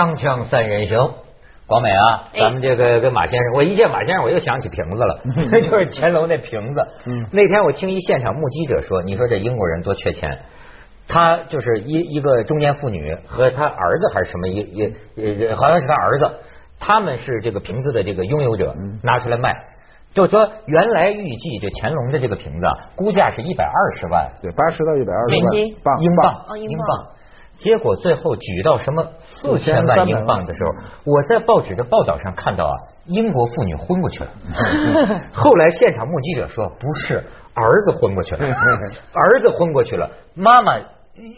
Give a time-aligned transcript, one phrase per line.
[0.00, 1.10] 锵锵三人行，
[1.66, 5.20] 广美啊，咱们这个跟马先生，我一见马先生，我又想起瓶子了，
[5.52, 6.88] 那 就是乾隆那瓶子。
[7.30, 10.38] 那天我听一现场目击者说，你说这英国人多缺钱，
[11.06, 14.84] 他就是一一个中年妇女和他儿子还是什么一一
[15.50, 16.30] 呃好像是他儿子，
[16.78, 19.52] 他们是这个瓶子的这个拥有者，拿出来卖。
[20.14, 24.32] 就说原来预计这乾隆的这个瓶子啊估价是一百二十万。
[24.40, 25.76] 对，八十到一百二十万美金。
[25.84, 26.00] 镑。
[26.00, 26.34] 英镑。
[26.48, 26.70] 哦英镑。
[26.70, 27.06] 英镑。
[27.62, 30.70] 结果最后举到什么四千万英镑的时候，
[31.04, 32.74] 我在报纸的报道上看到啊，
[33.04, 34.30] 英国妇女昏过去了。
[35.32, 37.22] 后来现场目击者说，不是
[37.54, 38.46] 儿子昏过去了，
[39.12, 40.78] 儿子昏过去了，妈妈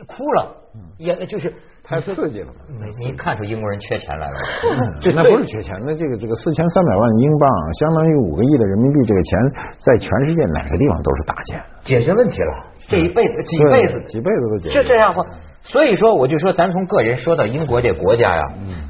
[0.06, 0.56] 哭了，
[0.98, 2.46] 眼泪就是太刺激了。
[2.46, 2.86] 嘛。
[2.98, 4.36] 你一看出英国人缺钱来了，
[5.02, 7.50] 这那不是缺钱，那这个这个四千三百万英镑，
[7.80, 9.38] 相当于五个亿的人民币，这个钱
[9.80, 14.00] 在全世界哪个地方都是大钱，解决问题了，这一辈子几辈子？
[14.06, 14.82] 几辈子都解决。
[14.82, 15.24] 就这样话，
[15.64, 18.42] 所以说我就说，咱从个人说到英国这国家呀，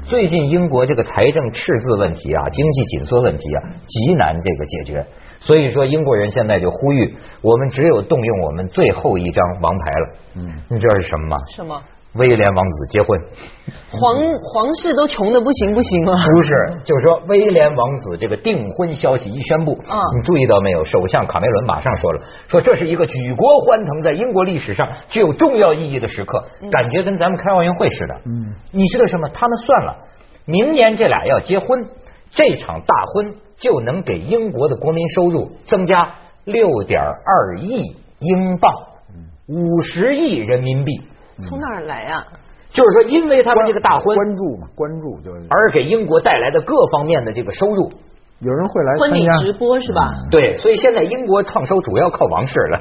[0.05, 5.05] 最近英国这个财政赤字问题啊，经济紧缩问题啊，极难这个解决。
[5.41, 10.09] 所以说，英国人现在就呼吁，我们只有动用我们最后一张王牌了。
[10.37, 11.37] 嗯，你知道是什么吗？
[11.55, 11.81] 什么？
[12.15, 13.19] 威廉王子结婚。
[13.91, 16.17] 皇皇室都穷的不行不行了。
[16.17, 20.83] 不是，就是说威廉王子这个订婚消息一宣布，啊你注意到没有？
[20.83, 28.15] 首相卡梅伦马上说了，说这是一个举国欢腾，在英国历史上具有重要意义的时刻，感觉跟咱们开奥运会似的。
[28.25, 29.29] 嗯，你知道什么？
[29.29, 29.95] 他们算了，
[30.45, 31.67] 明年这俩要结婚，
[32.31, 36.11] 这场大婚就能给英国的国民收入增加
[36.45, 38.71] 六点二亿英镑，
[39.47, 41.01] 五十亿人民币。
[41.49, 42.25] 从哪儿来啊？
[42.69, 47.91] 就是说，因为他们这个大婚，关注嘛，关注就是而给英国带来的各方面的这个收入。
[48.39, 49.25] 有人会来婚礼。
[49.39, 50.11] 直播是吧？
[50.29, 52.79] 对，所以现在英国创收主要靠王室了，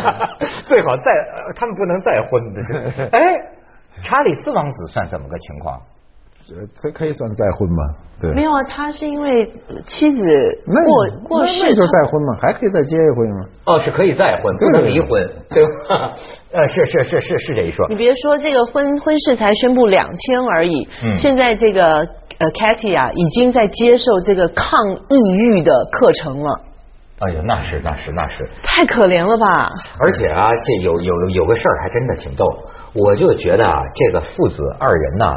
[0.66, 3.08] 最好再呃他们不能再婚的。
[3.16, 3.36] 哎，
[4.02, 5.80] 查理斯王子算怎么个情况？
[6.50, 7.82] 呃这可以算再婚吗？
[8.20, 9.44] 对，没有啊，他是因为
[9.86, 10.22] 妻子
[11.26, 12.36] 过过世，就是再婚吗？
[12.42, 13.46] 还可以再结一婚吗？
[13.66, 16.12] 哦，是可以再婚，不能离婚，对吧？
[16.52, 17.96] 呃，是是是是是这一说你。
[17.96, 24.78] 别说这个婚婚事才宣布两天而已，嗯现在这个呃 Cathy 啊，已经在接受这个抗
[25.08, 26.60] 抑郁的课程了，
[27.20, 29.70] 哎呀，那是那是那是，太可怜了吧？
[29.98, 32.44] 而且啊，这有有有个事儿还真的挺逗，
[32.94, 35.34] 我就觉得啊，这个父子二人呐、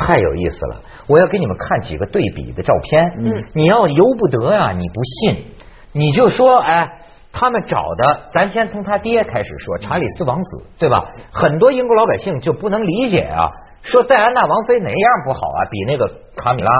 [0.00, 0.80] 太有意思了。
[1.06, 5.44] 我要给你们看几个对比的照片，嗯，你要由不得呀、你不信，
[5.92, 6.88] 你就说，哎，
[7.32, 11.10] 他们找的，咱先从他爹开始说，查理斯王子，对吧？
[11.30, 13.50] 很多英国老百姓就不能理解啊。
[13.82, 15.60] 说戴安娜王妃哪样不好啊？
[15.70, 16.06] 比那个
[16.36, 16.70] 卡米拉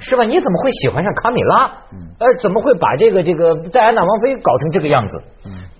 [0.00, 0.24] 是吧？
[0.24, 1.70] 你怎么会喜欢上卡米拉？
[2.18, 5.22] 呃，怎么会把这个这个戴安娜王妃搞成这个样子？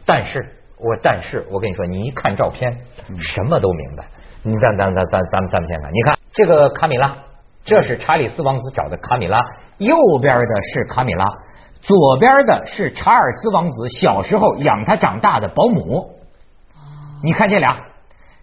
[0.06, 0.40] 但是
[0.78, 2.78] 我但是我跟你说，你一看照片，
[3.20, 4.04] 什么都明白。
[4.42, 7.16] 你咱咱咱咱咱们咱们先看，你看这个卡米拉，
[7.64, 9.40] 这是查理斯王子找的卡米拉，
[9.78, 11.24] 右边的是卡米拉，
[11.80, 16.14] 左边的是查尔斯王子小时候养他长大的保姆。
[17.22, 17.76] 你看这俩，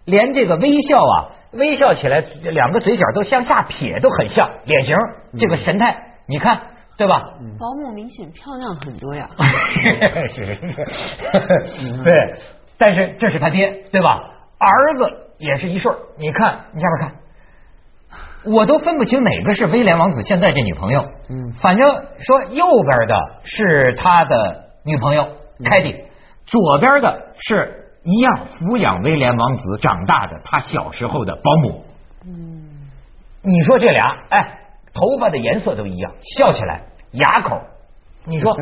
[0.04, 4.96] 连这个微笑啊，微笑起来两个嘴角都向下撇，都很像脸型，
[5.38, 6.60] 这个神态，你看
[6.98, 7.22] 对吧？
[7.58, 9.28] 保姆明显漂亮很多呀。
[10.28, 12.34] 是是是，对，
[12.76, 14.20] 但是这是他爹，对吧？
[14.58, 21.04] 儿子也是一顺儿你看，你下边看，我都分不清哪个是威廉王子现在这女朋友。
[21.28, 21.88] 嗯，反正
[22.20, 23.14] 说右边的
[23.44, 25.28] 是他的女朋友
[25.64, 26.04] 凯蒂，
[26.46, 31.84] 左边的是一样抚养威廉王子长大的他小时候的保姆。
[32.24, 32.88] 嗯，
[33.42, 34.60] 你说这俩，哎，
[34.94, 36.82] 头发的颜色都一样，笑起来
[37.12, 37.60] 牙口，
[38.24, 38.56] 你说。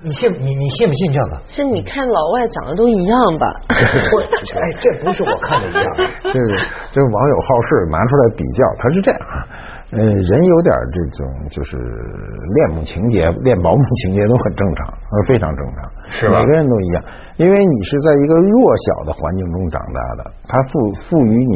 [0.00, 1.42] 你信你你信不信这个？
[1.48, 3.46] 是你看老外长得都一样吧？
[4.10, 5.84] 不，哎，这不是我看的一样。
[6.22, 6.48] 这是
[6.92, 9.34] 这是网友好事拿出来比较，他是这样啊，
[9.90, 17.04] 呃，人有点这种就是恋母情节、恋保姆情节都很正常，呃，非常正常，是吧每个人都一样，
[17.36, 21.54] 因为你是在一个弱小的环境中长大的，他赋赋予你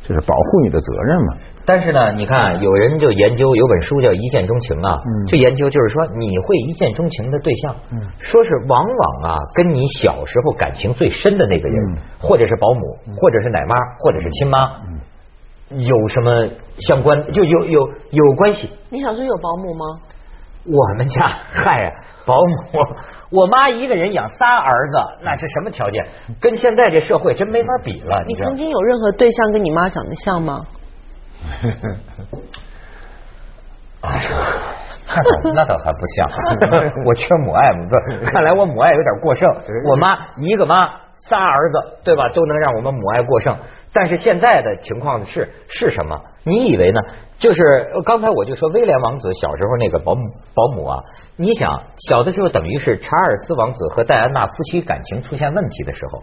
[0.00, 1.36] 就是保护你的责任嘛。
[1.66, 4.96] 但是呢，你看有人就研究有本书叫《一见钟情》啊，
[5.28, 7.74] 就研究就是说你会一见钟情的对象，
[8.20, 12.80] 说是往往啊跟你小时候感情最深的那个人，或者是保姆，
[13.18, 14.64] 或者是奶妈，或者是亲妈，
[15.70, 16.48] 有什么
[16.80, 17.80] 相关就有有
[18.10, 18.70] 有关系。
[18.90, 19.84] 你小时候有保姆吗？
[20.68, 21.92] 我们家嗨呀，
[22.26, 22.56] 保姆，
[23.30, 26.04] 我妈一个人养仨儿子，那是什么条件？
[26.40, 28.24] 跟现在这社会真没法比了。
[28.26, 30.62] 你曾经有任何对象跟你妈长得像吗？
[34.00, 34.10] 啊，
[35.06, 36.28] 那倒那倒还不像，
[37.06, 37.94] 我缺母爱，不，
[38.32, 39.48] 看来我母爱有点过剩。
[39.88, 40.88] 我妈一个妈
[41.28, 42.28] 仨儿子，对吧？
[42.34, 43.56] 都能让我们母爱过剩。
[43.96, 46.20] 但是现在的情况是是什么？
[46.44, 47.00] 你以为呢？
[47.38, 50.20] 就是刚才我就说威廉王子小时候那个保姆
[50.54, 51.02] 保姆啊，
[51.36, 56.22] 你想小的时候等于是查尔斯王子和戴安娜夫妻感情出现问题的时候，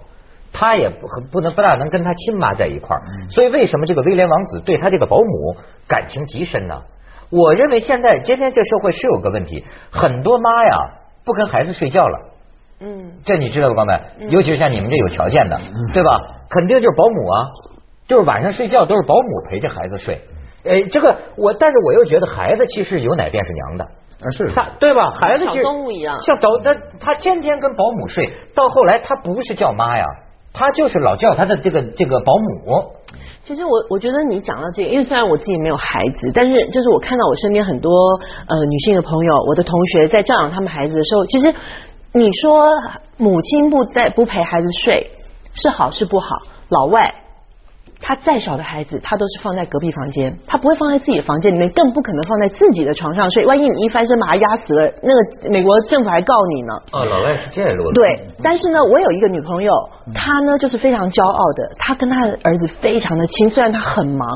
[0.53, 3.01] 他也不不能不大能跟他亲妈在一块儿。
[3.31, 5.55] 所以为什么这个威廉王子对他这个保姆
[5.87, 6.83] 感情极深呢？
[7.31, 10.77] 我认为现在今天这社会是有个问题，很多妈呀
[11.25, 12.29] 不跟孩子睡觉了。
[12.79, 13.87] 嗯，这你知道吧，光
[14.29, 15.57] 尤其是像你们这有条件的，
[15.93, 16.09] 对吧？
[16.53, 17.41] 肯定就是保姆啊，
[18.07, 20.21] 就是晚上睡觉都是保姆陪着孩子睡。
[20.65, 25.11] 哎，这个我，但是我又觉得孩子其实有奶便是娘的啊，是他对吧？
[25.19, 30.05] 孩子像动物一样，像保他他天天跟保姆睡，到后来他不是叫妈呀，
[30.53, 32.93] 他就是老叫他的这个这个保姆。
[33.41, 37.91] 其实我我觉得你讲到这个，因为虽然我自己没有孩子，但是就是我看到我身边很多
[38.47, 41.53] 呃女性的朋友，我的同学在教养他们孩子的时候，其实
[42.13, 42.69] 你说
[43.17, 45.11] 母亲不在不陪孩子睡
[45.53, 46.27] 是好是不好？
[46.69, 47.22] 老外。
[48.05, 53.45] 他再小的孩子，他都是放在隔壁房间，他不会放在自己的房间里面，更不可能放在自己的床上睡。
[53.45, 56.73] 万一你一翻身把他压死了，那个美国政府还告你呢。
[56.91, 57.93] 哦，老外是这路的。
[57.93, 59.71] 对，但是呢，我有一个女朋友，
[60.13, 64.27] 她呢就是非常骄傲的，她跟她的儿子非常的亲，虽然她很忙，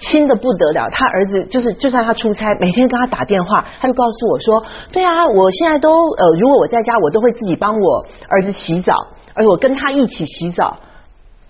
[0.00, 0.88] 亲的不得了。
[0.90, 8.92] 她儿子就是，就算她出差，每天跟她打电话，她就告诉我说：“对啊，我现在都呃，如果我在家，我都会自己帮我儿子洗澡，
[9.36, 10.74] 而且我跟他一起洗澡。”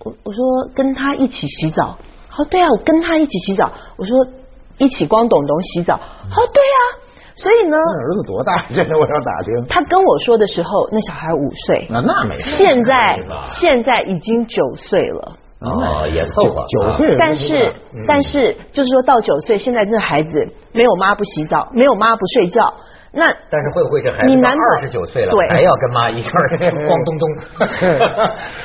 [0.05, 1.97] 我我说跟他一起洗澡，
[2.37, 3.71] 哦对啊，我跟他一起洗澡。
[3.97, 4.27] 我说
[4.77, 6.79] 一起光董董洗澡，哦对啊，
[7.35, 8.63] 所以呢，儿子多大？
[8.69, 9.65] 现在我要打听。
[9.67, 12.51] 他跟我说的时候，那小孩五岁，那那没事。
[12.51, 13.19] 现在
[13.59, 16.65] 现在已经九岁了，哦也凑合。
[16.67, 17.73] 九岁，但是
[18.07, 22.75] 但是就是说到九岁，现在这孩子没有妈不洗澡，没有妈不睡觉。
[23.15, 27.29] 那但是会不会这孩子二十九岁了还要跟妈一块儿吃光东东？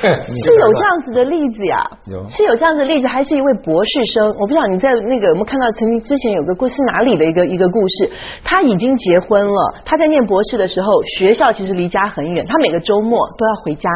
[0.03, 1.89] 是有这样子的例子呀，
[2.29, 4.27] 是有这样子的例子，还是一位博士生？
[4.37, 8.11] 我不知道你在那个有没有看到曾经之前有个故事哪里的一个一个故事？
[8.43, 13.89] 他已经结婚了，他在念博士的时候，学校其实离家很远，他每个周末都要回家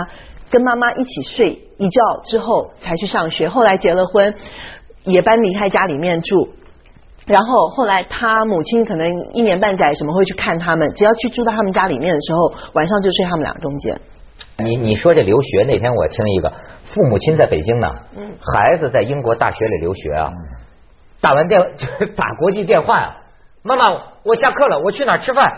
[0.49, 3.49] 跟妈妈一起睡一觉之后才去上学。
[3.49, 4.33] 后来结了婚，
[5.03, 6.47] 也搬离开家里面住。
[7.25, 13.99] 然后后来他母亲可能一年半载什么会去看他们，只要去住到他们家里面的时候，晚上就睡他们俩中间。
[14.57, 16.49] 你你说这留学那天我听一个
[16.85, 17.87] 父母亲在北京呢，
[18.53, 20.31] 孩子在英国大学里留学啊，
[21.21, 21.59] 打完电
[22.15, 23.17] 打国际电话呀，
[23.63, 23.89] 妈妈
[24.23, 25.51] 我下课了，我去哪儿吃饭？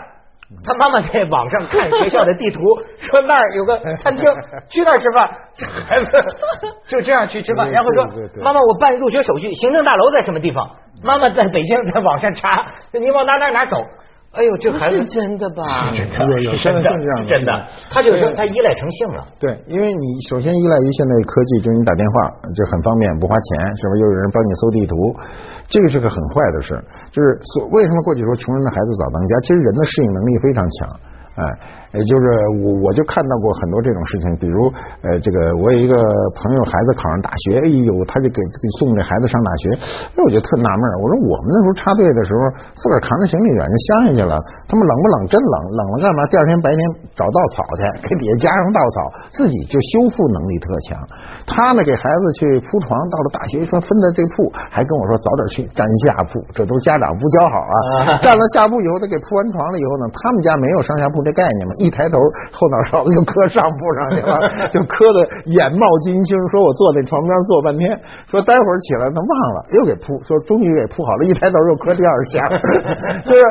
[0.64, 2.60] 他妈妈在网上看学校的地图，
[2.98, 4.24] 说那儿有个餐厅，
[4.70, 5.28] 去那儿吃饭。
[5.86, 6.10] 孩子
[6.88, 8.04] 就这样去吃饭，然后说
[8.42, 10.70] 妈妈，我办入学手续，行政大楼在什么地方？
[11.02, 13.76] 妈妈在北京，在网上查，你往哪哪哪走？
[14.28, 15.88] 哎呦，这孩子是真的吧？
[15.96, 16.90] 真的，有真的，
[17.26, 17.64] 真的。
[17.88, 19.26] 他就是说他依赖成性了。
[19.40, 24.02] 对，因为你首先依赖于现在科技，就是你打电话就很方便，不花钱，是不是？
[24.02, 24.94] 又有人帮你搜地图，
[25.66, 26.76] 这个是个很坏的事。
[27.10, 29.32] 就是所为什么过去说穷人的孩子早当家？
[29.40, 30.76] 其实人的适应能力非常强。
[31.38, 31.42] 哎，
[31.94, 32.24] 也就是
[32.66, 34.66] 我我就看到过很多这种事情，比如
[35.06, 35.94] 呃，这个我有一个
[36.34, 39.64] 朋友孩子考上大学，哎呦，他就给自己送这孩子上大学，
[40.12, 42.42] 哎，我就特纳闷我说我们那时候插队的时候，
[42.74, 44.34] 自个儿扛着行李远就乡下去了，
[44.66, 45.16] 他们冷不冷？
[45.30, 46.26] 真冷，冷了干嘛？
[46.26, 46.82] 第二天白天
[47.14, 50.98] 找稻草去，给底下加上稻草，自己就修复能力特强。
[51.46, 58.18] 他呢，给孩子去铺床，到了大学说分的这铺，还跟我说早点去占下铺，这都家长不教好啊。
[58.18, 61.22] 占了下铺以后，他给铺完床了以后呢，他们家没有上下铺。
[61.28, 62.16] 这概念嘛，一抬头
[62.56, 64.40] 后脑勺子就磕上铺上去了，
[64.72, 66.32] 就磕的眼冒金星。
[66.48, 67.84] 说我坐在床边坐半天，
[68.32, 72.40] 说待会儿起来他忘了，又给铺，说终于给铺好了，一抬头又磕第二下，
[73.28, 73.42] 就是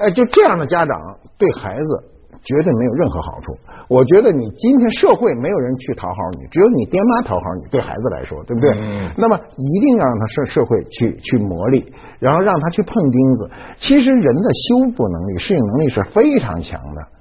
[0.00, 0.96] 呃，就这样的家长
[1.36, 1.86] 对孩子
[2.42, 3.52] 绝对没有任何好处。
[3.88, 7.64] 我觉得你今天社会没有人去讨好你，只有你爹妈讨好你。
[7.70, 8.70] 对孩子来说，对不对？
[9.16, 11.84] 那么一定要让他社社会去去磨砺，
[12.18, 13.50] 然后让他去碰钉子。
[13.78, 17.15] 其实人的修复能力、适应能力是非常强的。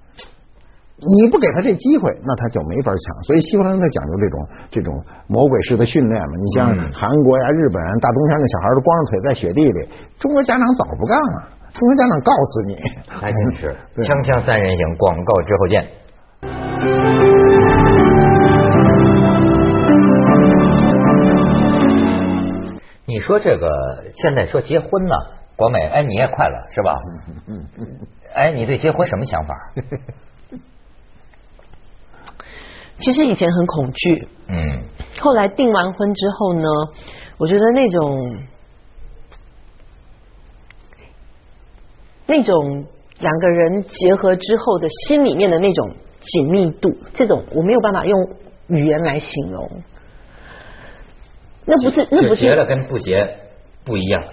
[1.05, 3.24] 你不给他这机会，那他就没法抢。
[3.24, 4.35] 所以西方人他讲究这种
[4.71, 4.89] 这种
[5.27, 6.33] 魔鬼式的训练嘛。
[6.41, 11.50] 你像韩国呀、日本，大冬天的小孩都光着腿在雪地里，中国家长早不干了。
[11.74, 12.75] 中国家长告诉你，
[13.07, 13.75] 还真是。
[14.01, 15.85] 锵锵三人行，广告之后见。
[23.05, 23.67] 你说这个
[24.15, 25.13] 现在说结婚呢，
[25.55, 26.95] 国美，哎，你也快乐是吧？
[27.47, 27.88] 嗯嗯。
[28.33, 29.55] 哎，你对结婚什么想法？
[33.00, 34.84] 其实以前很恐惧，嗯，
[35.20, 36.68] 后来订完婚之后呢，
[37.38, 38.44] 我觉得那种
[42.25, 42.86] 那种
[43.20, 48.30] 两个人结合之后的心里面的那种紧密度，这种我没有办法用
[48.68, 49.70] 语言来形容。
[51.66, 53.38] 那不是，那不是结了跟不结
[53.84, 54.24] 不一样。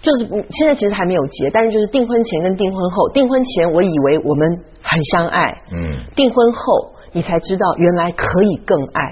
[0.00, 9.02] 就是现在其实还没有结，但是就是订婚前跟订婚后，订婚前我以为我们很相爱，嗯，订婚后你才知道原来可以更爱。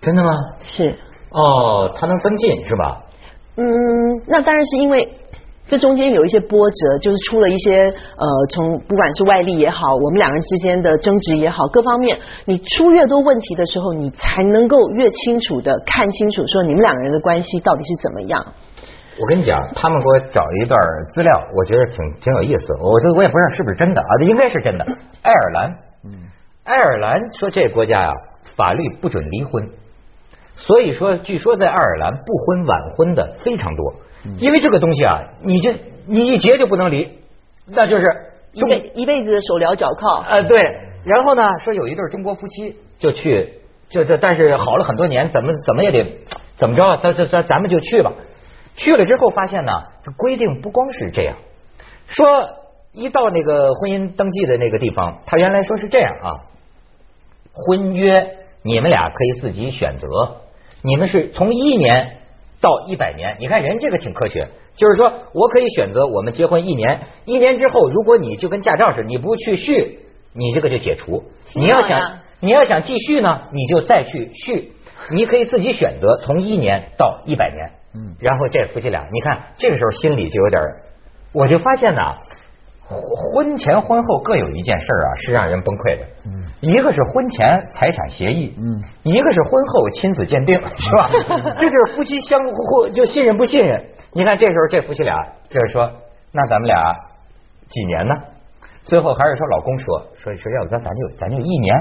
[0.00, 0.30] 真的吗？
[0.60, 0.94] 是。
[1.30, 3.02] 哦，它能增进是吧？
[3.56, 3.64] 嗯，
[4.26, 5.08] 那当然是因为
[5.68, 18.44] 这中间有一些波折，就是出了一些呃，从不管是外力也好，我们两个人之间的争执也好，各方面，你出越多问题的时候，你才能够越清楚的看清楚，说你们两个人的关系到底是怎么样。
[19.20, 20.78] 我跟你讲，他们给我找一段
[21.10, 22.74] 资料，我觉得挺挺有意思。
[22.80, 24.84] 我觉得我也不知道是不是真的啊，这应该是真的。
[25.22, 25.76] 爱尔兰，嗯，
[26.64, 28.12] 爱尔兰说这国家呀，
[28.56, 29.70] 法律不准离婚。
[30.54, 33.94] 所以说，据说在爱尔兰不婚晚婚的非常多，
[34.38, 35.74] 因为这个东西啊，你这
[36.06, 37.18] 你一结就不能离，
[37.66, 38.06] 那就是
[38.52, 40.24] 一辈一辈子手镣脚铐。
[40.28, 40.60] 呃，对。
[41.04, 43.54] 然后呢，说有一对中国夫妻就去，
[43.88, 46.20] 就这，但是好了很多年，怎么怎么也得
[46.56, 48.12] 怎么着，咱咱咱咱们就去吧。
[48.76, 49.72] 去了之后发现呢，
[50.04, 51.34] 这规定不光是这样，
[52.06, 52.26] 说
[52.92, 56.28] 一到那个婚姻登记的那个地方，他原来说是这样啊，
[57.54, 60.36] 婚约你们俩可以自己选择。
[60.82, 62.18] 你们是从一年
[62.60, 70.00] 到一百年，你看人这个挺科学，就是说我可以选择我们结婚一年，一年之后如果你就跟驾照似的，你不去续，
[70.34, 71.24] 你这个就解除。
[71.54, 74.72] 你要想你要想继续呢，你就再去续，
[75.14, 77.70] 你可以自己选择从一年到一百年。
[77.94, 80.60] 嗯，然后这夫妻俩，你看这个时候心里就有点，
[81.32, 82.00] 我就发现呢。
[82.88, 86.04] 婚前婚后各有一件事啊，是让人崩溃的。
[86.26, 91.10] 嗯，一个是婚前财产协议，嗯，一个是婚后亲子鉴定， 是吧？
[91.58, 93.82] 这就是夫妻相互就信任不信任。
[94.12, 95.16] 你看这时候这夫妻俩
[95.48, 95.90] 就是说，
[96.32, 96.94] 那咱们俩
[97.68, 98.14] 几年呢？
[98.82, 101.74] 最后还是说老公说说说，要不咱咱就咱就一年，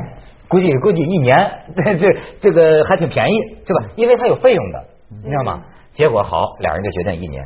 [0.48, 1.52] 估计估计一年，
[2.00, 2.08] 这
[2.40, 3.84] 这个还挺便宜，是吧？
[3.96, 4.86] 因为他有费用的，
[5.24, 5.62] 你知道吗？
[5.92, 7.46] 结果好，俩人就决定一年。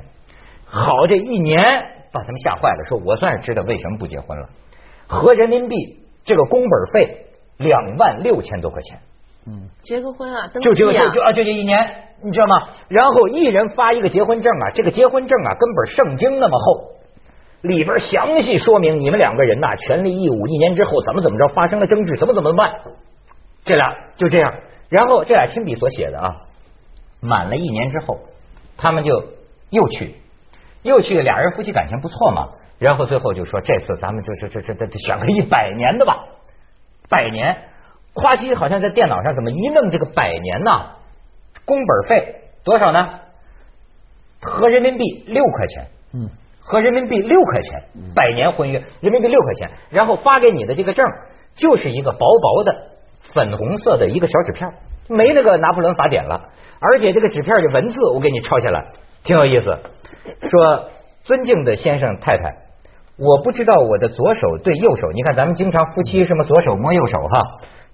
[0.66, 1.95] 好，这一年。
[2.16, 4.48] 把他们吓坏了，说我算是知道为什么不结婚了。
[5.08, 5.76] 合人民币
[6.24, 9.00] 这个工本费两万六千多块钱，
[9.46, 11.78] 嗯，结个婚啊，就就就就啊，就这一年，
[12.24, 12.68] 你知道吗？
[12.88, 16.92] 然后一人发一个结婚证啊，这个结婚证啊，根本圣经那么厚，
[17.62, 22.80] 里边详细说明你们两个人呐，权利义务，一年之后怎么怎么着，发生了争执，怎么怎么办？
[23.64, 24.54] 这俩就这样，
[24.90, 26.36] 然后这俩亲笔所写的啊，
[27.20, 28.20] 满了一年之后，
[28.78, 29.24] 他们就
[29.70, 30.16] 又去。
[30.86, 36.26] 又去俩人夫妻感情不错嘛，然后最后就说这次咱们就这这这这选个一百年的吧，
[37.10, 37.58] 百年，
[38.14, 40.92] 夸叽好像在电脑上怎么一弄这个百年呢？
[41.66, 42.42] 工本费。
[42.64, 43.20] 多少呢？
[44.42, 47.84] 合人民币六块钱，嗯，合人民币六块钱，
[48.16, 51.06] 百年婚约人民币六块钱，然后发给你的这个证
[51.56, 52.88] 就是一个薄薄的
[53.34, 54.74] 粉红色的一个小纸片，
[55.10, 56.50] 没那个拿破仑法典了，
[56.80, 59.80] 而且这个纸片的文字我给你抄下来，挺有意思。
[60.50, 60.90] 说，
[61.24, 62.44] 尊敬的先生太太，
[63.18, 67.44] 我不知道我的左手对右手，你看咱们经常夫妻什么左手摸右手哈。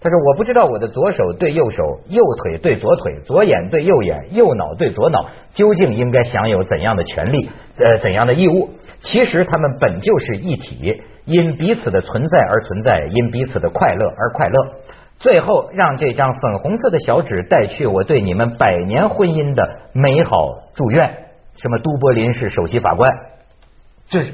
[0.03, 8.69] 他说我不知道我的左手对右手，右腿对左腿，左眼对右眼，右脑对左脑，究竟应该享有怎样的权利，呃，怎样的义务？
[9.01, 14.73] 其实他们本就是一体，因彼此的存在而存在，因彼此的快乐而快乐。
[15.19, 20.35] 最后，让这张粉红色的小纸带去我对你们百年婚姻的美好
[20.73, 21.15] 祝愿。
[21.55, 21.79] 什么？
[21.79, 23.12] 都柏林是首席法官，
[24.10, 24.34] 这是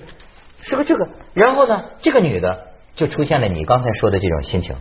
[0.62, 1.08] 是个这个。
[1.34, 4.76] 然后呢，这个女的就出现了你刚才说的这种心情。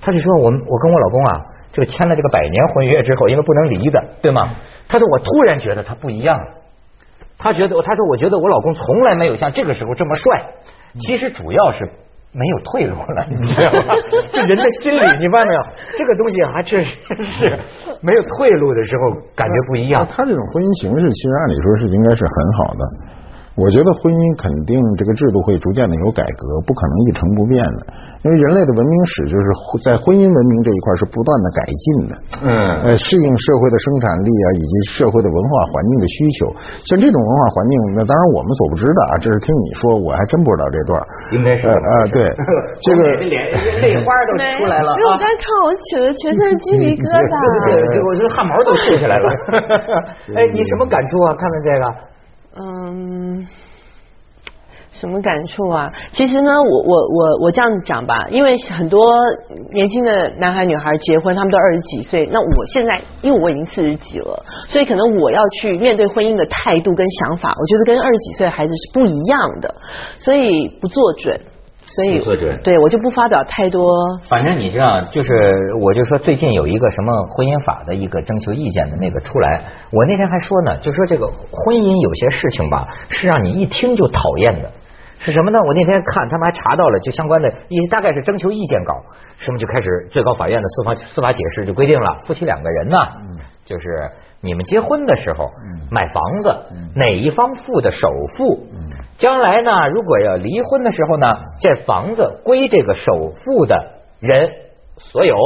[0.00, 1.40] 她就说：“我们我跟我老公啊，
[1.72, 4.54] 这个签了这个百年婚约之后，因为不能离的，对吗？”
[4.88, 6.44] 她说：“我突然觉得他不一样了。
[7.36, 10.46] 她觉得，她说我觉得我老公从来没有像这个时候这么帅。
[11.00, 11.90] 其实主要是。”
[12.32, 13.94] 没有退路了，你知道吗？
[14.32, 15.60] 这人的心理，你发现没有？
[15.96, 17.58] 这个东西还确实是
[18.00, 20.06] 没有退路的时候，感觉不一样。
[20.06, 22.82] 他这种婚姻形式，其实按理说是应该是很好的。
[23.58, 27.80] 我觉得婚姻肯定这个制度会逐渐的有改革，不可能一成不变的。
[28.22, 29.46] 因为人类的文明史就是
[29.82, 32.12] 在婚姻文明这一块是不断的改进的。
[32.42, 32.50] 嗯。
[32.82, 36.38] 呃，适应社会的生产力啊，以及社会的文化环境的需求。
[36.86, 40.94] 像这种文化环境，那当然我们所不知的啊，这是听你说，我还真不知道这段。
[41.34, 41.66] 应该是。
[41.66, 42.26] 呃呃，对。
[42.86, 43.42] 这个脸
[43.82, 44.94] 泪花都出来了。
[44.98, 47.34] 因为我刚看，我起的全身鸡皮疙瘩。
[47.90, 49.26] 这我觉得汗毛都竖起来了。
[50.38, 51.34] 哎，你什么感触啊？
[51.34, 51.84] 看看这个。
[52.60, 53.46] 嗯，
[54.90, 55.88] 什么感触啊？
[56.12, 59.06] 其实呢，我我我我这样子讲吧，因为很多
[59.70, 62.28] 年轻的男孩女孩结婚，他们都二十几岁。
[62.32, 69.74] 那我现在，因为我已经四十几了，所以可能我要去面对婚姻的态度跟想法，我觉得跟二十几岁的孩子是不一样的，
[70.18, 71.40] 所以不做准。
[71.94, 72.20] 所以
[72.62, 73.82] 对我就不发表太多。
[74.28, 75.30] 反正你知道，就是
[75.80, 84.70] 我就说最近有一个什么婚姻法的一个征求意见的那个出来，我那天还说呢，就说这个婚姻有些事情吧，是让你一听就讨厌的。
[85.20, 85.58] 是什么呢？
[85.66, 88.94] 我那天看他们还查到了，就相关的一大概是征求意见稿，
[89.38, 92.98] 什么就开始最高法院的司法司法解释就规定了，夫妻两个人呢，
[93.66, 94.08] 就是
[94.40, 95.50] 你们结婚的时候
[95.90, 96.56] 买房子，
[96.94, 98.68] 哪一方付的首付，
[99.18, 101.26] 将来呢如果要离婚的时候呢，
[101.60, 103.76] 这房子归这个首付的
[104.20, 104.48] 人
[104.96, 105.36] 所有，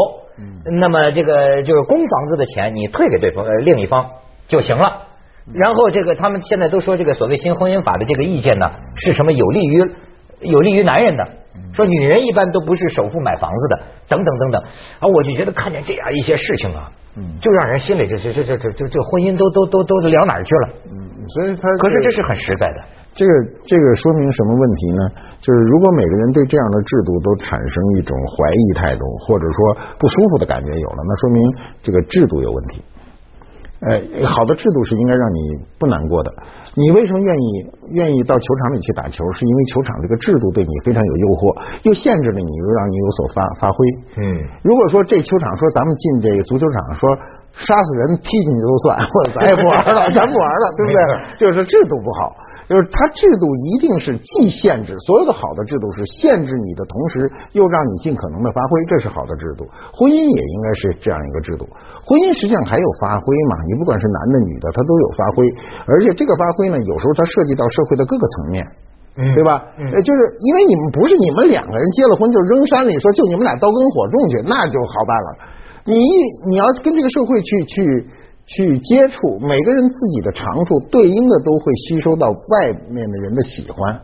[0.81, 4.11] 那么这个就是公房子的钱你退给对方呃另一方
[4.47, 5.03] 就行了。
[5.53, 9.91] 然后这个他们现在都说这个所谓新婚姻法的这个意见呢，是什么有利于
[10.41, 11.27] 有利于男人的？
[11.75, 14.63] 说女人一般都不是首付买房子的，等等等等。
[15.01, 16.93] 啊，我就觉得看见这样一些事情啊，
[17.41, 20.69] 就让人心里这这这这这这婚姻都都都都聊哪儿去了？
[21.23, 22.79] 嗯，所以他可是这是很实在的。
[23.15, 23.33] 这个
[23.65, 25.01] 这个说明什么问题呢？
[25.39, 31.39] 就是如果每个人对这样的制度都产生一种怀疑态度，或者说不舒服的感觉有了，那说明
[31.83, 32.83] 这个制度有问题。
[33.83, 36.31] 呃，好的制度是应该让你不难过的。
[36.75, 37.47] 你为什么愿意
[37.91, 39.29] 愿意到球场里去打球？
[39.33, 41.51] 是因为球场这个制度对你非常有诱惑，
[41.83, 43.77] 又限制了你，又让你有所发发挥。
[44.23, 44.23] 嗯，
[44.63, 47.19] 如果说这球场说咱们进这个足球场，说
[47.53, 51.01] 杀死人踢进去都算， 或者 咱也不玩了，咱不玩了，对不对？
[51.39, 52.33] 就是制度不好。
[52.71, 59.67] 就是它制度一定是既限制所有的好的制度是限制你的同时，又让你尽可能的发挥，这是好的制度。
[59.93, 61.69] 婚姻也应该是这样一个制度。
[62.01, 63.61] 婚姻实际上还有发挥嘛？
[63.69, 65.45] 你不管是男的女的，他都有发挥。
[65.85, 68.65] 而且这个发挥呢，有时候它涉及到社会的各个层面，
[69.37, 69.69] 对吧？
[69.93, 75.29] 呃，就是因为你们不是你们两个人结了婚就扔山里说就你们俩刀耕火种去，那就好办了。
[75.85, 76.09] 你一
[76.49, 78.07] 你要跟这个社会去去。
[78.45, 83.95] 去接触每个人自己的长处，对应的都会吸收到外面的人的喜欢。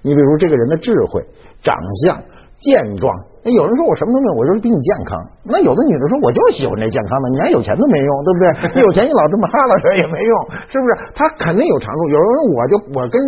[0.00, 1.20] 你比如这个人的智慧、
[1.60, 1.74] 长
[2.06, 2.16] 相、
[2.62, 3.12] 健壮。
[3.42, 5.18] 那有人说我什么都没有，我就是比你健康。
[5.42, 8.46] 那有的女的说我就喜欢这健康的，你还有钱都没用，对不对？
[8.78, 10.34] 你 有钱你老这么哈拉着也没用，
[10.70, 10.90] 是不是？
[11.18, 12.06] 他肯定有长处。
[12.06, 13.18] 有人说我就我跟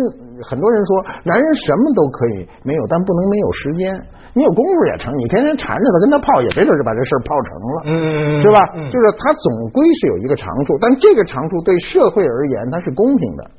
[0.43, 0.89] 很多人说，
[1.23, 3.95] 男人什么都可以没有，但不能没有时间。
[4.33, 8.59] 你有功夫也成，你天天缠着他跟他泡，也没准就把这事儿泡成了，嗯，是吧？
[8.91, 13.49] 就是他总归是有一个长处，但这个长处对社会而言它是公平的。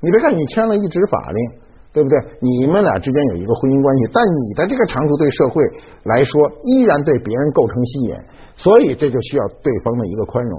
[0.00, 1.68] 你别看你签了一纸法令。
[1.92, 2.16] 对不对？
[2.40, 5.60] 你们俩之间有一个婚姻关系，但你的这个长处对社会
[6.08, 8.16] 来说依然对别人构成吸引，
[8.56, 10.56] 所以这就需要对方的一个宽容。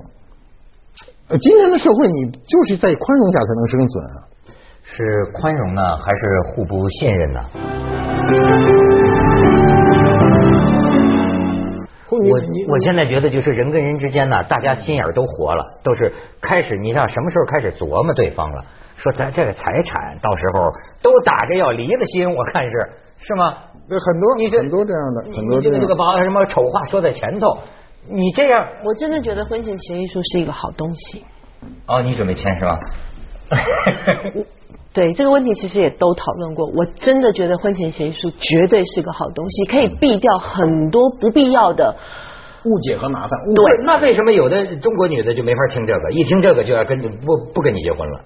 [1.33, 4.17] 呃，今天的社会你就是在宽容下才能生存啊。
[4.83, 7.39] 是宽容呢，还是互不信任呢？
[12.11, 18.63] 我我现在觉得就是人跟人之间呢，大家心眼都活了，都是开始，你像什么时候开始琢磨对方了？
[18.95, 23.55] 说咱这个财产到时候都打着要离的心，我看是是吗？
[23.89, 27.57] 对，很多你很多这样的，很多这个这个把什么丑话说在前头，
[28.07, 31.23] 你这样，我真的觉得婚前协议书是一个好东西。
[31.87, 32.77] 哦，你准备签是吧？
[34.93, 41.95] 对这个问题其实也都讨论过，我真的觉得婚前协议书绝对是个好东西，可以避掉很多不必要的
[42.65, 43.31] 误解和麻烦。
[43.55, 46.11] 对，那为什么有的中国女的就没法听这个？
[46.11, 48.21] 一听这个就要跟不不跟你结婚了？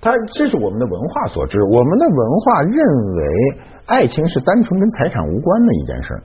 [0.00, 2.74] 他这是我们的文化所致，我们的文化认
[3.14, 3.22] 为
[3.86, 6.20] 爱情是单纯跟财产无关的一件事。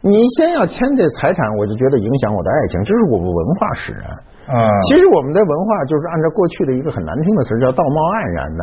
[0.00, 4.04] 你先要签这财产，我就觉得影响我的爱情，这是我们文化使然。
[4.48, 4.56] 嗯，
[4.88, 8.60] 其实我们的文化就是按照过去的一个很难听的词叫道貌岸然的，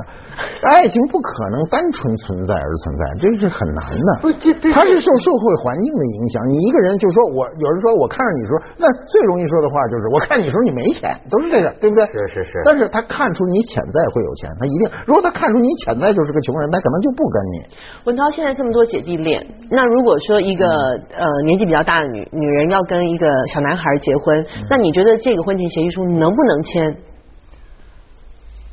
[0.65, 4.09] 爱情不可能单纯存在而存在，这是很难的。
[4.25, 6.41] 不，这它是受社会环境的影响。
[6.49, 12.01] 你一个人就说我有人说我看着你说，那最容易说的话就是我看你时候你没钱，都是这个，对不对？
[12.09, 12.65] 是是是。
[12.65, 14.89] 但是他看出你潜在会有钱，他一定。
[15.05, 17.61] 如果他看出你潜在就是个穷人，他可能就不跟你。
[18.09, 19.37] 文涛现在这么多姐弟恋，
[19.69, 25.74] 那如果说一个呃年纪比较大的女女人要跟一个小男孩结婚，那你觉得这个婚前？
[25.75, 26.95] 协议书能不能签？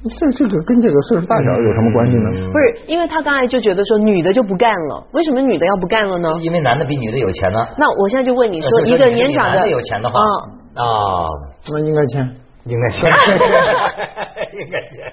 [0.05, 2.51] 这这个跟这个岁数大小有什么关系呢？
[2.53, 6.29] 不是，因为他刚才就觉得说女的就不干了，为什么女的要不干了呢？
[6.43, 7.59] 因为男的比女的有钱呢。
[7.77, 10.21] 那我现在就问你说，一个年长的有钱的话
[10.75, 11.27] 啊，
[11.73, 12.37] 那应该签，
[12.67, 13.11] 应该签，
[14.61, 15.05] 应该签。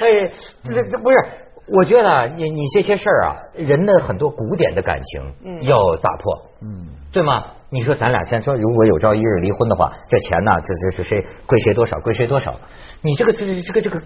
[0.00, 0.30] 哎，
[0.64, 1.16] 这这不是？
[1.68, 7.44] 我觉得你你这些事儿啊，人的很多古典的感情要打破，嗯，对吗？
[7.72, 12.52] 你说咱俩先说，如果有朝一日离婚的话，这钱呢，这这是谁归谁多少，归谁多少？
[13.00, 13.98] 你这个这这个这个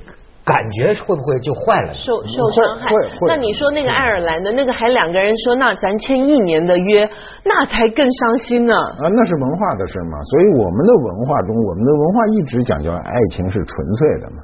[0.45, 1.93] 感觉会不会就坏了？
[1.93, 2.87] 受受伤害？
[3.27, 7.11] 那你说那个爱尔兰的那个还两个人说，那咱签一年的约，
[7.43, 8.73] 那才更伤心呢。
[8.77, 10.23] 啊，那是文化的事嘛。
[10.31, 14.37] 所以我们的文化中，我们的文化一直讲究爱情是纯粹的嘛。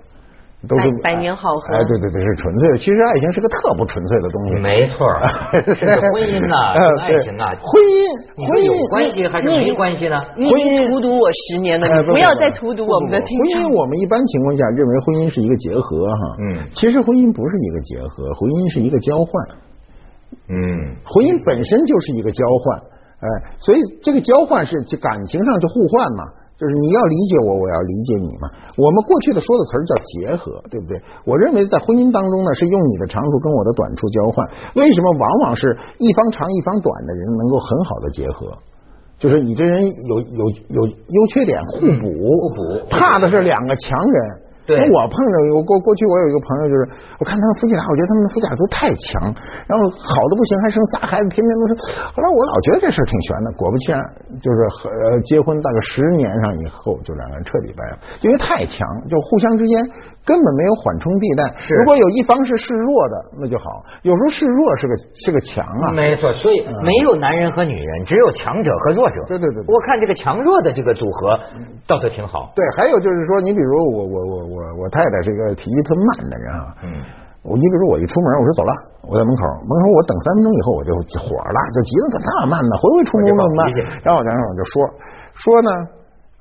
[0.69, 1.75] 都是百年好合。
[1.75, 2.79] 哎，对对对，是纯粹的。
[2.79, 4.55] 其实爱情是个特不纯粹的东西。
[4.63, 5.07] 没错，
[5.75, 8.07] 是婚姻呐，爱情啊，婚姻，
[8.39, 10.21] 婚姻有关系还是没关系呢？
[10.39, 13.43] 婚姻荼毒我十年了，你不要再荼毒我们的听众。
[13.43, 19.31] 婚姻，我们一般情况下认为婚姻是一个结合哈，嗯，其实婚姻不是一个结合，婚姻是一个交换，
[20.47, 22.79] 嗯，婚姻本身就是一个交换，
[23.19, 23.27] 哎，
[23.59, 26.23] 所以这个交换是就感情上就互换嘛。
[26.63, 28.47] 就是你要理解我，我要理解你嘛。
[28.79, 30.95] 我们过去的说的词儿叫结合，对不对？
[31.27, 34.47] 我认为在婚姻当中呢，是用你的长处跟我的短处交换。
[34.79, 38.47] 为什么往往是一方长一方短的人能够很好的结合？
[39.19, 42.07] 就是你这人有有有优缺点互补，
[42.47, 44.42] 互补，怕的是两个强人。
[44.63, 46.83] 对，我碰着我过过去，我有一个朋友，就是
[47.19, 49.27] 我看他们夫妻俩，我觉得他们的夫妻俩都太强，
[49.67, 51.75] 然后好的不行，还生仨孩子，天天都是。
[52.15, 53.99] 后来我老觉得这事儿挺悬的，果不其然，
[54.39, 59.83] 就是呃结婚大概十年上以后，就两个人彻底掰了，因为太强，就互相之间
[60.23, 61.43] 根本没有缓冲地带。
[61.59, 63.83] 是如果有一方是示弱的，那就好。
[64.07, 64.95] 有时候示弱是个
[65.27, 65.91] 是个强啊。
[65.91, 69.19] 没错，所以没有男人和女人，只有强者和弱者。
[69.27, 69.67] 对对对。
[69.67, 71.35] 我看这个强弱的这个组合
[71.91, 72.55] 倒是挺好。
[72.55, 74.52] 对，还有就是说，你比如我我我。
[74.53, 76.87] 我我太太是一个脾气特慢的人啊，嗯，
[77.43, 78.73] 我你比如说我一出门，我说走了，
[79.09, 82.73] 我在门口，门口我等三分钟以后我就火了，就急得怎么那么慢呢？
[82.77, 83.61] 回回出门那么慢，
[84.05, 84.73] 然后我然后我就说
[85.41, 85.71] 说呢，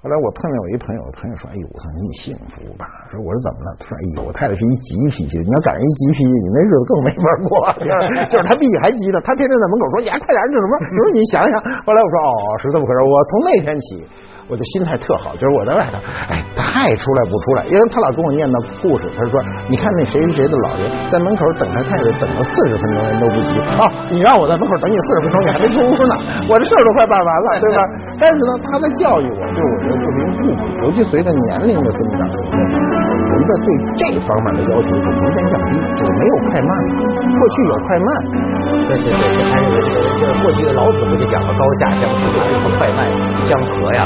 [0.02, 2.86] 后来我碰见我一朋友，朋友说，哎呦，我说你幸福吧？
[3.08, 3.70] 说我说怎么了？
[3.80, 7.50] 他说，哎呦，我太太是一急脾气，你要赶上一急脾气，你那日子更没法过。
[7.86, 10.74] 就是就是他比你还急呢，他天天在门口说，你还快点这什么？
[10.86, 11.54] 你说你想想。
[11.86, 12.98] 后来我说，哦，是这么回事。
[13.06, 14.06] 我从那天起。
[14.50, 15.98] 我的心态特好，就是我在外头，
[16.28, 16.44] 哎，
[16.82, 19.06] 爱出来不出来，因为他老跟我念叨故事。
[19.14, 19.38] 他说
[19.70, 23.86] ：“你看那谁谁谁的老爷在门口等他太太等了四十分钟，人都不急啊！
[24.10, 26.18] 你让我在门口等你四十分钟，你还没出屋呢，
[26.50, 27.80] 我这事儿都快办完了，对吧？
[28.18, 33.68] 但是呢，他在教育我，对我的不明不补，尤其随着年龄的增长，人的对
[34.02, 36.90] 这方面的要求是逐渐降低，就是没有快慢了。
[37.14, 38.10] 过去有快慢，
[38.90, 43.06] 对对对，这还有这个，过去的老子不就讲了高下相处，什么快慢
[43.46, 44.00] 相和呀？